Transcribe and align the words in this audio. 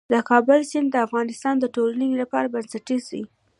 د 0.13 0.15
کابل 0.29 0.59
سیند 0.71 0.87
د 0.91 0.95
افغانستان 1.07 1.55
د 1.59 1.65
ټولنې 1.75 2.09
لپاره 2.21 2.51
بنسټيز 2.53 3.03
دی. 3.11 3.23